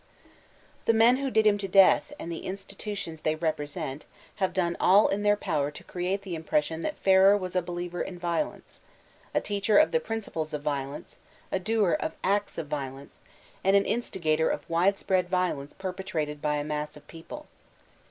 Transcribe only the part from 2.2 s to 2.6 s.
the